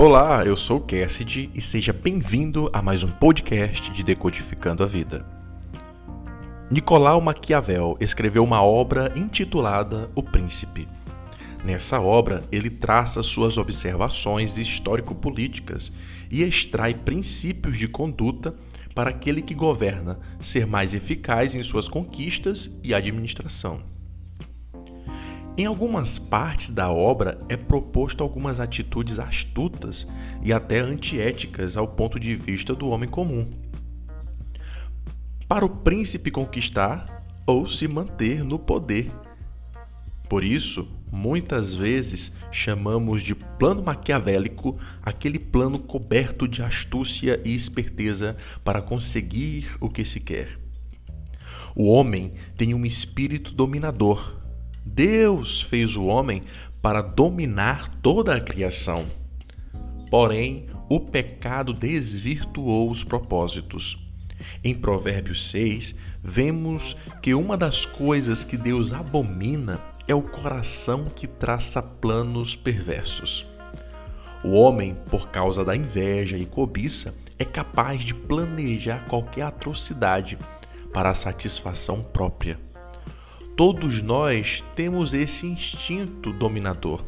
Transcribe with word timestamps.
Olá, 0.00 0.44
eu 0.46 0.56
sou 0.56 0.76
o 0.76 0.80
Cassidy 0.80 1.50
e 1.52 1.60
seja 1.60 1.92
bem-vindo 1.92 2.70
a 2.72 2.80
mais 2.80 3.02
um 3.02 3.10
podcast 3.10 3.90
de 3.90 4.04
Decodificando 4.04 4.84
a 4.84 4.86
Vida. 4.86 5.26
Nicolau 6.70 7.20
Maquiavel 7.20 7.96
escreveu 7.98 8.44
uma 8.44 8.62
obra 8.62 9.12
intitulada 9.16 10.08
O 10.14 10.22
Príncipe. 10.22 10.86
Nessa 11.64 12.00
obra, 12.00 12.44
ele 12.52 12.70
traça 12.70 13.24
suas 13.24 13.58
observações 13.58 14.56
histórico-políticas 14.56 15.90
e 16.30 16.44
extrai 16.44 16.94
princípios 16.94 17.76
de 17.76 17.88
conduta 17.88 18.54
para 18.94 19.10
aquele 19.10 19.42
que 19.42 19.52
governa 19.52 20.20
ser 20.40 20.64
mais 20.64 20.94
eficaz 20.94 21.56
em 21.56 21.62
suas 21.64 21.88
conquistas 21.88 22.70
e 22.84 22.94
administração. 22.94 23.97
Em 25.58 25.66
algumas 25.66 26.20
partes 26.20 26.70
da 26.70 26.88
obra 26.88 27.36
é 27.48 27.56
proposto 27.56 28.22
algumas 28.22 28.60
atitudes 28.60 29.18
astutas 29.18 30.06
e 30.40 30.52
até 30.52 30.78
antiéticas 30.78 31.76
ao 31.76 31.88
ponto 31.88 32.20
de 32.20 32.36
vista 32.36 32.76
do 32.76 32.86
homem 32.86 33.08
comum. 33.08 33.50
Para 35.48 35.66
o 35.66 35.68
príncipe 35.68 36.30
conquistar 36.30 37.04
ou 37.44 37.66
se 37.66 37.88
manter 37.88 38.44
no 38.44 38.56
poder. 38.56 39.10
Por 40.28 40.44
isso, 40.44 40.86
muitas 41.10 41.74
vezes 41.74 42.32
chamamos 42.52 43.20
de 43.20 43.34
plano 43.34 43.82
maquiavélico 43.82 44.78
aquele 45.02 45.40
plano 45.40 45.80
coberto 45.80 46.46
de 46.46 46.62
astúcia 46.62 47.42
e 47.44 47.52
esperteza 47.52 48.36
para 48.62 48.80
conseguir 48.80 49.76
o 49.80 49.88
que 49.88 50.04
se 50.04 50.20
quer. 50.20 50.56
O 51.74 51.90
homem 51.90 52.34
tem 52.56 52.74
um 52.74 52.86
espírito 52.86 53.52
dominador 53.52 54.38
Deus 54.94 55.60
fez 55.60 55.96
o 55.96 56.06
homem 56.06 56.42
para 56.80 57.02
dominar 57.02 57.98
toda 58.02 58.34
a 58.34 58.40
criação. 58.40 59.06
Porém, 60.10 60.66
o 60.88 60.98
pecado 60.98 61.72
desvirtuou 61.72 62.90
os 62.90 63.04
propósitos. 63.04 63.98
Em 64.64 64.74
Provérbios 64.74 65.50
6, 65.50 65.94
vemos 66.22 66.96
que 67.22 67.34
uma 67.34 67.56
das 67.56 67.84
coisas 67.84 68.42
que 68.42 68.56
Deus 68.56 68.92
abomina 68.92 69.78
é 70.06 70.14
o 70.14 70.22
coração 70.22 71.04
que 71.04 71.26
traça 71.26 71.82
planos 71.82 72.56
perversos. 72.56 73.46
O 74.42 74.52
homem, 74.52 74.96
por 75.10 75.28
causa 75.28 75.64
da 75.64 75.76
inveja 75.76 76.38
e 76.38 76.46
cobiça, 76.46 77.14
é 77.38 77.44
capaz 77.44 78.04
de 78.04 78.14
planejar 78.14 79.04
qualquer 79.08 79.42
atrocidade 79.42 80.38
para 80.92 81.10
a 81.10 81.14
satisfação 81.14 82.02
própria. 82.02 82.67
Todos 83.58 84.00
nós 84.00 84.64
temos 84.76 85.12
esse 85.12 85.44
instinto 85.44 86.32
dominador. 86.32 87.02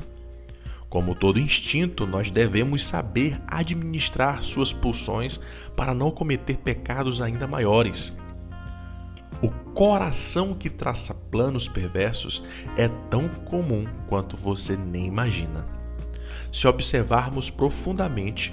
Como 0.89 1.15
todo 1.15 1.39
instinto, 1.39 2.09
nós 2.09 2.29
devemos 2.29 2.83
saber 2.83 3.41
administrar 3.47 4.43
suas 4.43 4.73
pulsões 4.73 5.39
para 5.77 5.95
não 5.95 6.11
cometer 6.11 6.57
pecados 6.57 7.21
ainda 7.21 7.47
maiores. 7.47 8.13
O 9.41 9.49
coração 9.75 10.53
que 10.53 10.69
traça 10.69 11.15
planos 11.15 11.69
perversos 11.69 12.43
é 12.77 12.89
tão 13.09 13.29
comum 13.29 13.87
quanto 14.09 14.37
você 14.37 14.77
nem 14.77 15.07
imagina. 15.07 15.65
Se 16.53 16.67
observarmos 16.67 17.49
profundamente, 17.49 18.53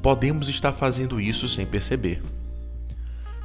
podemos 0.00 0.48
estar 0.48 0.74
fazendo 0.74 1.20
isso 1.20 1.48
sem 1.48 1.66
perceber. 1.66 2.22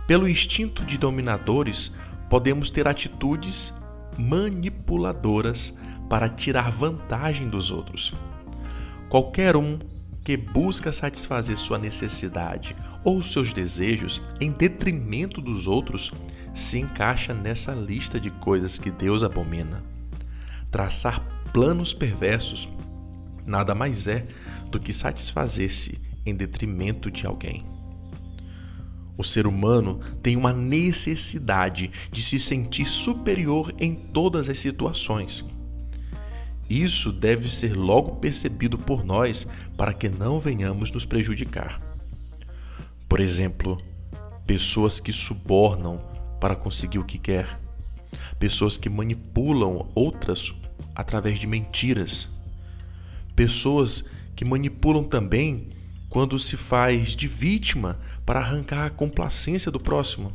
Pelo 0.05 0.29
instinto 0.29 0.85
de 0.85 0.99
dominadores, 0.99 1.91
podemos 2.29 2.69
ter 2.69 2.87
atitudes 2.87 3.73
manipuladoras 4.17 5.73
para 6.09 6.29
tirar 6.29 6.71
vantagem 6.71 7.49
dos 7.49 7.71
outros. 7.71 8.13
Qualquer 9.09 9.55
um 9.55 9.79
que 10.23 10.35
busca 10.35 10.91
satisfazer 10.91 11.57
sua 11.57 11.77
necessidade 11.77 12.75
ou 13.03 13.21
seus 13.21 13.53
desejos 13.53 14.21
em 14.41 14.51
detrimento 14.51 15.39
dos 15.39 15.67
outros 15.67 16.11
se 16.53 16.79
encaixa 16.79 17.33
nessa 17.33 17.71
lista 17.71 18.19
de 18.19 18.29
coisas 18.31 18.77
que 18.77 18.91
Deus 18.91 19.23
abomina. 19.23 19.83
Traçar 20.69 21.23
planos 21.53 21.93
perversos 21.93 22.67
nada 23.47 23.73
mais 23.73 24.07
é 24.07 24.27
do 24.69 24.79
que 24.79 24.91
satisfazer-se 24.91 25.99
em 26.25 26.35
detrimento 26.35 27.09
de 27.09 27.25
alguém. 27.25 27.65
O 29.17 29.23
ser 29.23 29.47
humano 29.47 29.99
tem 30.21 30.35
uma 30.35 30.53
necessidade 30.53 31.91
de 32.11 32.21
se 32.21 32.39
sentir 32.39 32.85
superior 32.85 33.73
em 33.79 33.95
todas 33.95 34.47
as 34.47 34.59
situações. 34.59 35.43
Isso 36.69 37.11
deve 37.11 37.49
ser 37.49 37.75
logo 37.75 38.17
percebido 38.17 38.77
por 38.77 39.03
nós 39.03 39.47
para 39.75 39.93
que 39.93 40.09
não 40.09 40.39
venhamos 40.39 40.91
nos 40.91 41.05
prejudicar. 41.05 41.81
Por 43.07 43.19
exemplo, 43.19 43.77
pessoas 44.45 44.99
que 44.99 45.13
subornam 45.13 45.99
para 46.39 46.55
conseguir 46.55 46.99
o 46.99 47.05
que 47.05 47.17
quer, 47.17 47.59
pessoas 48.37 48.77
que 48.77 48.89
manipulam 48.89 49.87
outras 49.95 50.53
através 50.93 51.39
de 51.39 51.47
mentiras, 51.47 52.29
pessoas 53.35 54.03
que 54.35 54.45
manipulam 54.45 55.03
também 55.03 55.69
quando 56.09 56.37
se 56.37 56.57
faz 56.57 57.15
de 57.15 57.27
vítima 57.27 57.99
para 58.27 58.41
arrancar 58.41 58.85
a 58.85 58.89
complacência 58.89 59.71
do 59.71 59.79
próximo. 59.79 60.33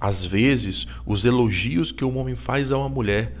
Às 0.00 0.24
vezes, 0.24 0.86
os 1.04 1.26
elogios 1.26 1.92
que 1.92 2.02
um 2.02 2.16
homem 2.16 2.34
faz 2.34 2.72
a 2.72 2.78
uma 2.78 2.88
mulher 2.88 3.36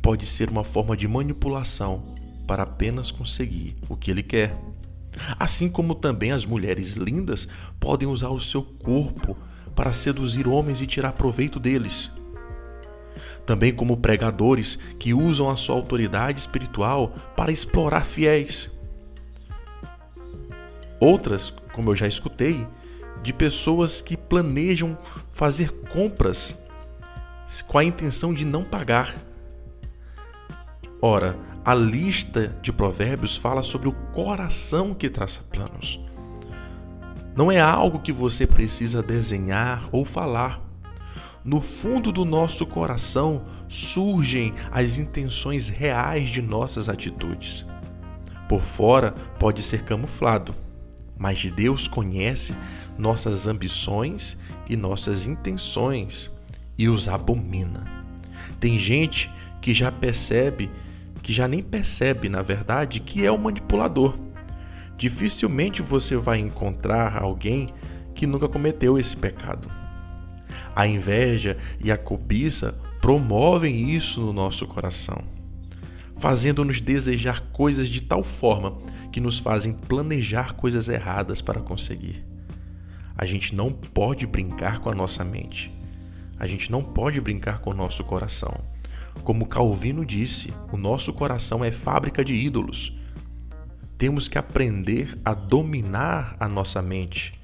pode 0.00 0.24
ser 0.24 0.48
uma 0.48 0.64
forma 0.64 0.96
de 0.96 1.06
manipulação 1.06 2.14
para 2.46 2.62
apenas 2.62 3.10
conseguir 3.10 3.76
o 3.86 3.94
que 3.94 4.10
ele 4.10 4.22
quer. 4.22 4.54
Assim 5.38 5.68
como 5.68 5.94
também 5.94 6.32
as 6.32 6.46
mulheres 6.46 6.96
lindas 6.96 7.46
podem 7.78 8.08
usar 8.08 8.30
o 8.30 8.40
seu 8.40 8.62
corpo 8.62 9.36
para 9.74 9.92
seduzir 9.92 10.48
homens 10.48 10.80
e 10.80 10.86
tirar 10.86 11.12
proveito 11.12 11.60
deles. 11.60 12.10
Também 13.44 13.74
como 13.74 13.98
pregadores 13.98 14.78
que 14.98 15.12
usam 15.12 15.50
a 15.50 15.56
sua 15.56 15.74
autoridade 15.74 16.40
espiritual 16.40 17.14
para 17.36 17.52
explorar 17.52 18.06
fiéis. 18.06 18.70
Outras, 20.98 21.52
como 21.74 21.90
eu 21.90 21.96
já 21.96 22.06
escutei, 22.06 22.66
de 23.22 23.32
pessoas 23.32 24.00
que 24.00 24.16
planejam 24.16 24.96
fazer 25.32 25.70
compras 25.92 26.54
com 27.66 27.78
a 27.78 27.84
intenção 27.84 28.32
de 28.32 28.44
não 28.44 28.64
pagar. 28.64 29.14
Ora, 31.00 31.36
a 31.64 31.74
lista 31.74 32.48
de 32.62 32.72
provérbios 32.72 33.36
fala 33.36 33.62
sobre 33.62 33.88
o 33.88 33.92
coração 34.12 34.94
que 34.94 35.08
traça 35.08 35.42
planos. 35.50 36.00
Não 37.36 37.50
é 37.50 37.60
algo 37.60 37.98
que 37.98 38.12
você 38.12 38.46
precisa 38.46 39.02
desenhar 39.02 39.88
ou 39.90 40.04
falar. 40.04 40.60
No 41.44 41.60
fundo 41.60 42.12
do 42.12 42.24
nosso 42.24 42.64
coração 42.64 43.44
surgem 43.68 44.54
as 44.70 44.98
intenções 44.98 45.68
reais 45.68 46.30
de 46.30 46.40
nossas 46.40 46.88
atitudes. 46.88 47.66
Por 48.48 48.60
fora 48.60 49.12
pode 49.38 49.62
ser 49.62 49.84
camuflado, 49.84 50.54
mas 51.18 51.50
Deus 51.50 51.86
conhece 51.86 52.54
nossas 52.98 53.46
ambições 53.46 54.36
e 54.68 54.76
nossas 54.76 55.26
intenções 55.26 56.30
e 56.78 56.88
os 56.88 57.08
abomina. 57.08 57.84
Tem 58.60 58.78
gente 58.78 59.30
que 59.60 59.72
já 59.72 59.90
percebe, 59.90 60.70
que 61.22 61.32
já 61.32 61.48
nem 61.48 61.62
percebe, 61.62 62.28
na 62.28 62.42
verdade, 62.42 63.00
que 63.00 63.24
é 63.24 63.30
o 63.30 63.38
manipulador. 63.38 64.18
Dificilmente 64.96 65.82
você 65.82 66.16
vai 66.16 66.38
encontrar 66.38 67.20
alguém 67.20 67.68
que 68.14 68.26
nunca 68.26 68.48
cometeu 68.48 68.98
esse 68.98 69.16
pecado. 69.16 69.70
A 70.74 70.86
inveja 70.86 71.56
e 71.82 71.90
a 71.90 71.96
cobiça 71.96 72.74
promovem 73.00 73.90
isso 73.90 74.20
no 74.20 74.32
nosso 74.32 74.66
coração, 74.66 75.22
fazendo-nos 76.24 76.80
desejar 76.80 77.42
coisas 77.52 77.86
de 77.86 78.00
tal 78.00 78.22
forma 78.24 78.78
que 79.12 79.20
nos 79.20 79.38
fazem 79.38 79.74
planejar 79.74 80.54
coisas 80.54 80.88
erradas 80.88 81.42
para 81.42 81.60
conseguir. 81.60 82.24
A 83.14 83.26
gente 83.26 83.54
não 83.54 83.70
pode 83.70 84.26
brincar 84.26 84.80
com 84.80 84.88
a 84.88 84.94
nossa 84.94 85.22
mente. 85.22 85.70
A 86.38 86.46
gente 86.46 86.72
não 86.72 86.82
pode 86.82 87.20
brincar 87.20 87.58
com 87.58 87.72
o 87.72 87.74
nosso 87.74 88.02
coração. 88.02 88.64
Como 89.22 89.44
Calvino 89.44 90.02
disse, 90.02 90.50
o 90.72 90.78
nosso 90.78 91.12
coração 91.12 91.62
é 91.62 91.70
fábrica 91.70 92.24
de 92.24 92.34
ídolos. 92.34 92.96
Temos 93.98 94.26
que 94.26 94.38
aprender 94.38 95.18
a 95.22 95.34
dominar 95.34 96.36
a 96.40 96.48
nossa 96.48 96.80
mente. 96.80 97.34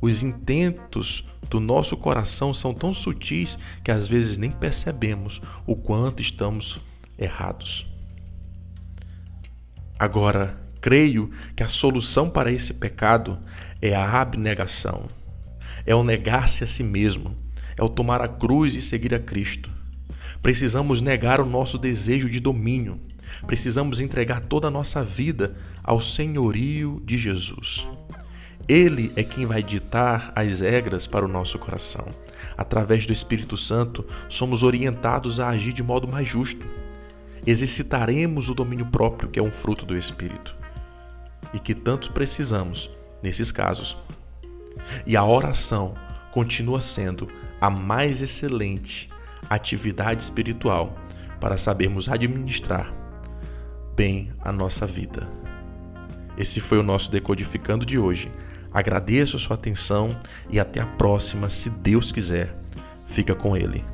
Os 0.00 0.22
intentos 0.22 1.22
do 1.50 1.60
nosso 1.60 1.98
coração 1.98 2.54
são 2.54 2.72
tão 2.72 2.94
sutis 2.94 3.58
que 3.84 3.90
às 3.90 4.08
vezes 4.08 4.38
nem 4.38 4.50
percebemos 4.50 5.38
o 5.66 5.76
quanto 5.76 6.22
estamos 6.22 6.80
errados. 7.18 7.86
Agora, 9.98 10.58
creio 10.80 11.30
que 11.56 11.62
a 11.62 11.68
solução 11.68 12.28
para 12.28 12.52
esse 12.52 12.74
pecado 12.74 13.38
é 13.80 13.94
a 13.94 14.20
abnegação, 14.20 15.06
é 15.86 15.94
o 15.94 16.04
negar-se 16.04 16.64
a 16.64 16.66
si 16.66 16.82
mesmo, 16.82 17.36
é 17.76 17.82
o 17.82 17.88
tomar 17.88 18.20
a 18.20 18.28
cruz 18.28 18.74
e 18.74 18.82
seguir 18.82 19.14
a 19.14 19.18
Cristo. 19.18 19.70
Precisamos 20.42 21.00
negar 21.00 21.40
o 21.40 21.46
nosso 21.46 21.78
desejo 21.78 22.28
de 22.28 22.40
domínio, 22.40 23.00
Precisamos 23.46 24.00
entregar 24.00 24.40
toda 24.40 24.68
a 24.68 24.70
nossa 24.70 25.02
vida 25.02 25.54
ao 25.82 26.00
senhorio 26.00 27.02
de 27.04 27.18
Jesus. 27.18 27.86
Ele 28.66 29.12
é 29.16 29.22
quem 29.22 29.44
vai 29.44 29.62
ditar 29.62 30.32
as 30.34 30.60
regras 30.60 31.06
para 31.06 31.24
o 31.24 31.28
nosso 31.28 31.58
coração. 31.58 32.06
Através 32.56 33.04
do 33.04 33.12
Espírito 33.12 33.56
Santo, 33.56 34.06
somos 34.28 34.62
orientados 34.62 35.38
a 35.38 35.48
agir 35.48 35.72
de 35.72 35.82
modo 35.82 36.08
mais 36.08 36.26
justo. 36.26 36.64
Exercitaremos 37.46 38.48
o 38.48 38.54
domínio 38.54 38.86
próprio, 38.86 39.28
que 39.28 39.38
é 39.38 39.42
um 39.42 39.50
fruto 39.50 39.84
do 39.84 39.96
Espírito, 39.96 40.54
e 41.52 41.58
que 41.58 41.74
tanto 41.74 42.12
precisamos 42.12 42.90
nesses 43.22 43.52
casos. 43.52 43.96
E 45.06 45.16
a 45.16 45.24
oração 45.24 45.94
continua 46.32 46.80
sendo 46.80 47.28
a 47.60 47.70
mais 47.70 48.22
excelente 48.22 49.08
atividade 49.48 50.22
espiritual 50.22 50.96
para 51.40 51.58
sabermos 51.58 52.08
administrar 52.08 52.92
bem 53.94 54.32
a 54.40 54.50
nossa 54.50 54.86
vida. 54.86 55.28
Esse 56.36 56.60
foi 56.60 56.78
o 56.78 56.82
nosso 56.82 57.10
Decodificando 57.10 57.86
de 57.86 57.98
hoje. 57.98 58.30
Agradeço 58.72 59.36
a 59.36 59.40
sua 59.40 59.54
atenção 59.54 60.18
e 60.50 60.58
até 60.58 60.80
a 60.80 60.86
próxima, 60.86 61.48
se 61.48 61.70
Deus 61.70 62.10
quiser. 62.10 62.56
Fica 63.06 63.34
com 63.34 63.56
Ele. 63.56 63.93